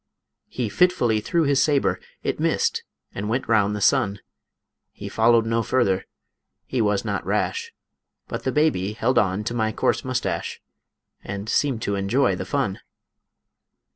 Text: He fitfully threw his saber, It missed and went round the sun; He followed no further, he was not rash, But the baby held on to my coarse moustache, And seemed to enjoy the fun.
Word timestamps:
He 0.47 0.67
fitfully 0.67 1.19
threw 1.21 1.43
his 1.43 1.63
saber, 1.63 1.99
It 2.23 2.39
missed 2.39 2.81
and 3.13 3.29
went 3.29 3.47
round 3.47 3.75
the 3.75 3.81
sun; 3.81 4.19
He 4.91 5.07
followed 5.07 5.45
no 5.45 5.61
further, 5.61 6.07
he 6.65 6.81
was 6.81 7.05
not 7.05 7.23
rash, 7.23 7.71
But 8.27 8.41
the 8.41 8.51
baby 8.51 8.93
held 8.93 9.19
on 9.19 9.43
to 9.43 9.53
my 9.53 9.71
coarse 9.71 10.03
moustache, 10.03 10.59
And 11.23 11.47
seemed 11.47 11.83
to 11.83 11.93
enjoy 11.93 12.35
the 12.35 12.45
fun. 12.45 12.79